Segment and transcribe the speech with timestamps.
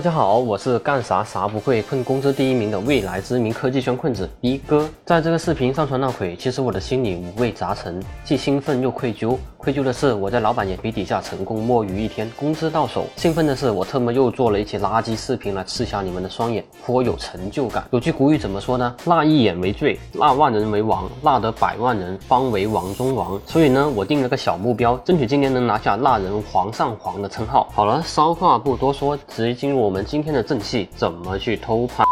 [0.00, 4.88] 大家好，我是干啥啥不会，混工资第一名的未来知名科技圈困子逼哥。
[5.04, 9.36] 在这个视频上传那会，其实我的心里五味杂陈，既兴奋又愧疚。
[9.58, 17.84] 愧疚的是我在老板眼皮底下成功摸鱼一天，工资到手；兴奋的是我特么又做了一期垃圾视频来刺瞎你们的双眼，颇有成就感。
[17.90, 18.96] 有句古语怎么说呢？
[19.04, 23.38] 纳一眼为最，纳万人为王，纳得百万人方为王中王。
[23.46, 27.68] 所以呢，我定了个小目标，争取今年能拿下蜡人皇上皇的称号。
[27.74, 32.04] 好了，骚话不多说，直接进入我们今天的正戏，怎么去偷拍？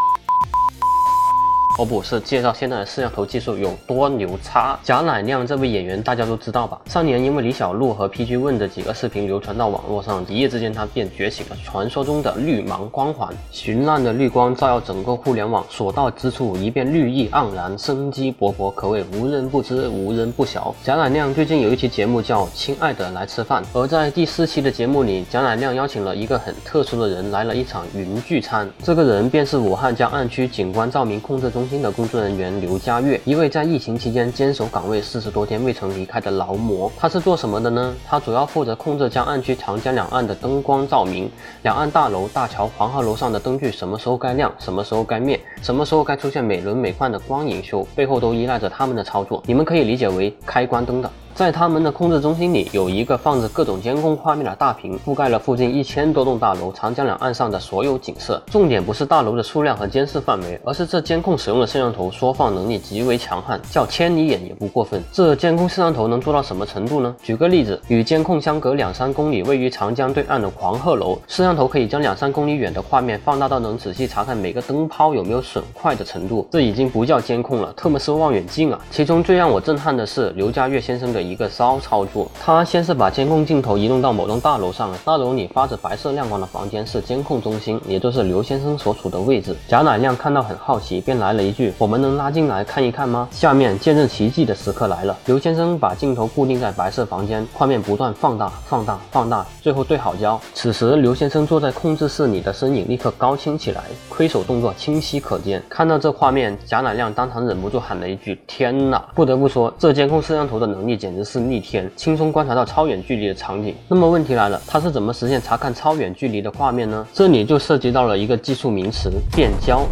[1.78, 4.77] 哦不是介绍现在的摄像头技术有多牛叉。
[4.82, 6.80] 贾乃亮这位演员大家都知道吧？
[6.86, 20.74] 上年因为李小璐和 PG 问的几个视频流传到网络上，一夜之间他便觉醒了传说中的绿芒光环，绚烂的绿光照耀整个互联网，所到之处一片绿意盎然，生机勃勃，可谓无人不知，无人不晓。
[20.83, 31.67] 贾乃亮最近有一期节目叫《亲爱的来吃饭》，而在第四期的节目里，贾乃亮邀请了一个很特殊的人来了一场云聚餐，这个人便是武汉江岸区景观照明控制中。
[31.68, 36.91] 新的工作人员刘佳悦，一位在疫情期间坚守岗位四十多天未曾离开的劳模。
[36.97, 37.94] 他是做什么的呢？
[38.06, 41.30] 他主要负责控制江岸区长江两岸的灯光照明，
[41.62, 49.42] 两岸大楼、大桥、黄鹤楼上的灯具什么时候该亮，什么时候该灭，什么时候该出现美轮美奂的光影秀，背后都依赖着他们的操作。
[49.47, 51.10] 你们可以理解为开关灯的。
[51.39, 58.42] 在他们的控制中心里，有一个放着各种监控画面的大屏，覆盖了附近一千多栋大楼、长江两岸上的所有景色。
[58.47, 65.00] 重点不是大楼的数量和监视范围，而是这监控使用的摄像头缩放能力极为强悍，叫千里眼也不过分。
[65.12, 67.14] 这监控摄像头能做到什么程度呢？
[67.22, 76.48] 举个例子，与监控相隔两三公里、位于长江对岸的黄鹤楼，摄像头可以将两三公里远的画面放大到能仔细查看每个灯泡有没有损坏的程度。
[76.50, 78.81] 这已经不叫监控了，特么是望远镜啊！
[78.91, 81.28] 其中最让我震撼的是刘家岳先生的。
[81.29, 89.55] 一个骚操作，他先是把监控镜头移动到某栋大楼上，大楼里发着白色亮光的房间是监控中心，也就是刘先生所处的位置。
[89.69, 100.41] 贾乃亮看到很好奇，便来了一句：“我们能拉进来看一看吗？”下面见证奇迹的时刻来了，刘先生把镜头固定在白色房间，画面不断放大、放大、放大，最后对好焦。
[100.55, 105.62] 此时，刘先生坐在控制室里的身影立刻高清起来，挥手动作清晰可见。
[105.69, 111.28] 看到这画面，贾乃亮当场忍不住喊了一句：“天哪！”不得不说，这监控摄像头的能力简简直。
[111.28, 113.74] 是逆天，轻松观察到超远距离的场景。
[113.86, 117.06] 那么问题来了，它是怎么实现查看超远距离的画面呢？
[117.12, 119.82] 这里就涉及到了一个技术名词——变焦。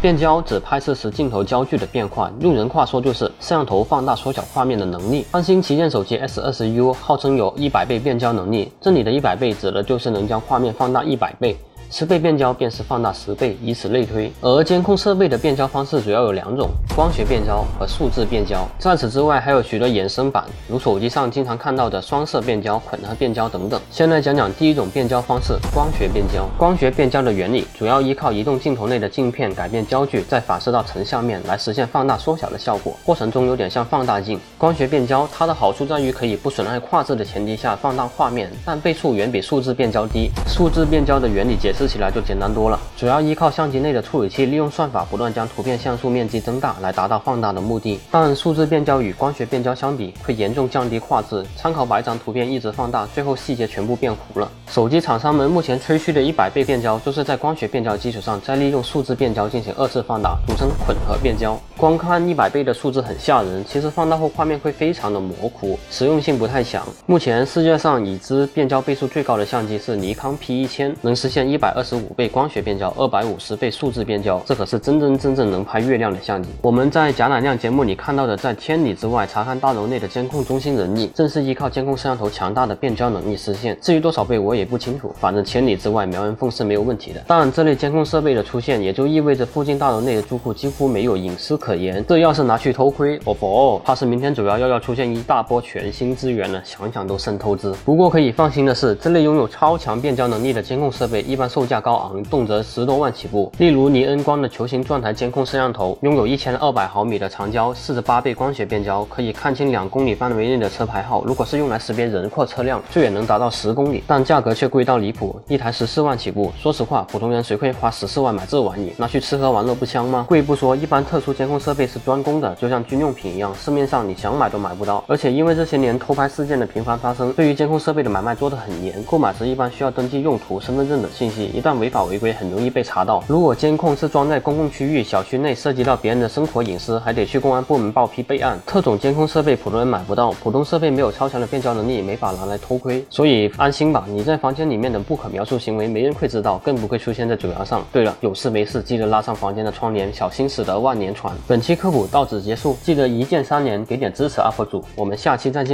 [0.00, 5.26] 变焦指拍摄时镜头焦距的变化，用人话说就是摄像头放大缩小画面的能力。
[5.32, 11.56] 三星旗舰手机 S 二十 U 号称有一百倍变焦能力，这里的一百倍指的就是能将画面放大一百倍。
[11.92, 14.32] 十倍变焦便是放大十倍，以此类推。
[14.40, 18.64] 而监控设备的变焦方式主要有两种：光学变焦和数字变焦。
[18.78, 23.80] 在此之外，还有许多衍生版，如手机上经常看到的双色变焦、混合变焦等等。
[23.90, 26.48] 先来讲讲第一种变焦方式——光学变焦。
[26.56, 32.96] 光学变焦的原理主要依靠移动镜头内的镜片改变焦距，再反射到成像面来实现放大缩小的效果。
[33.04, 34.38] 过程中有点像放大镜。
[34.56, 40.30] 光学变焦它的好处在于可以不损害画质的前提下放大画面，但倍数远比数字变焦低。
[40.46, 41.79] 数字变焦的原理解释。
[41.80, 47.98] 吃起来就简单多了，主要依靠相机内的处理器，利用算法不断将图片像素面积增大，来达到放大的目的。
[48.10, 51.42] 但数字变焦与光学变焦相比，会严重降低画质。
[51.56, 54.46] 参考把一张图片一直放大，最后细节全部变糊了。
[54.68, 61.58] 手机厂商们目前吹嘘的一百倍变焦，就是在光学变焦基础上，再利用数字变焦进行二次放大，组成混合变焦。
[61.78, 66.86] 光看一百倍的数字很吓人，其实放大后画面会非常的模糊，实用性不太强。
[67.06, 71.69] 目前世界上已知变焦倍数最高的相机是尼康 P 一千，能实现一百。
[71.70, 76.48] 二十五倍光学变焦，二百五十倍数字变焦，这可是真真正正能拍月亮的相机。
[76.62, 83.78] 我们在贾乃亮节目里看到的，在千里之外查看大楼内的监控中心人力，正是依靠监控摄像头强大的变焦能力实现。
[83.80, 87.22] 至于多少倍，我也不清楚，反正千里之外瞄人缝是没有问题的。
[87.26, 92.04] 但这类监控设备的出现，也就意味着附近大楼内的住户几乎没有隐私可言。
[92.08, 97.72] 这要是拿去偷窥，哦不，怕是明天主要又要出现一大波全新资源了，想想都生透支。
[97.84, 101.59] 不过可以放心的是，这类拥有超强变焦能力的监控设备，一般受。
[101.60, 103.52] 售价高昂，动辄十多万起步。
[103.58, 111.22] 例如尼恩光的球形状态监控摄像头，拥有一千二百毫米的长焦，四十八倍光学变焦，可以看清两公里范围内的车牌号。
[111.26, 114.02] 如果是用来识别人或车辆，最远能达到十公里。
[114.06, 116.50] 但价格却贵到离谱，一台十四万起步。
[116.56, 118.90] 说实话，普通人谁会花十四万买这玩意？
[118.96, 120.24] 拿去吃喝玩乐不香吗？
[120.26, 125.04] 贵不说，一般特殊监控设备是专供的，就像军用品一样，市面上你想买都买不到。
[125.06, 131.49] 而且因为这些年偷拍事件的频繁发生，对于监控设备的买卖做得很严，购买时一般需要登记用途、身份证等信息。
[131.50, 133.22] 一旦违法违规，很容易被查到。
[133.26, 138.58] 如果监控是装在公共区域、小区内，涉及到别人的生活隐私，还得去公安部门报批备案。
[138.66, 143.04] 特种监控设备普通人买不到，普通设备没有超强的变焦能力，没法拿来偷窥。
[143.08, 147.84] 所以安心吧，你在房间里面的不可描述行为，没人会知道，更不会出现在主页上。
[147.92, 151.34] 对了，有事没事记得拉上房间的窗帘，小心驶得万年船。
[151.46, 154.84] 本期科普到此结束，记得一键三连，给点支持 UP 主。
[154.94, 155.70] 我们下期再见。